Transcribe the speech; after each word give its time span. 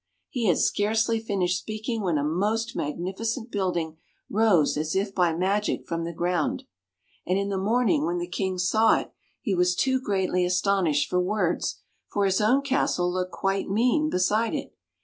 "He 0.31 0.47
had 0.47 0.57
scarcely 0.57 1.19
finished 1.19 1.59
speaking 1.59 2.01
when 2.01 2.17
a 2.17 2.23
most 2.23 2.75
magnificent 2.75 3.51
building 3.51 3.97
rose 4.31 4.75
as 4.75 4.95
if 4.95 5.13
by 5.13 5.31
magic 5.35 5.85
from 5.87 6.05
the 6.05 6.11
ground. 6.11 6.63
And 7.27 7.37
in 7.37 7.49
the 7.49 7.57
morning, 7.59 8.07
when 8.07 8.17
the 8.17 8.25
King 8.27 8.57
saw 8.57 8.97
it, 8.97 9.11
he 9.43 9.53
was 9.53 9.75
too 9.75 10.01
greatly 10.01 10.43
astonished 10.43 11.07
for 11.07 11.19
words, 11.21 11.81
for 12.07 12.25
his 12.25 12.41
own 12.41 12.63
castle 12.63 13.13
looked 13.13 13.31
quite 13.33 13.69
mean 13.69 14.09
be 14.09 14.17
side 14.17 14.55
it. 14.55 14.75